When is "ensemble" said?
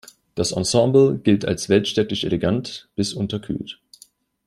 0.51-1.19